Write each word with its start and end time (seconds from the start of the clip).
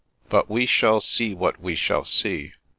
"But 0.31 0.49
we 0.49 0.65
shall 0.65 0.99
see 0.99 1.35
what 1.35 1.61
we 1.61 1.75
shall 1.75 2.05
see." 2.05 2.53